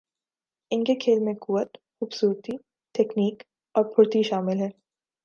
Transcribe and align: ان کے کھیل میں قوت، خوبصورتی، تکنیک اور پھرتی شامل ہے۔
ان 0.71 0.83
کے 0.83 0.95
کھیل 0.95 1.19
میں 1.19 1.33
قوت، 1.41 1.77
خوبصورتی، 2.01 2.51
تکنیک 2.95 3.43
اور 3.75 3.85
پھرتی 3.85 4.23
شامل 4.23 4.59
ہے۔ 4.59 4.69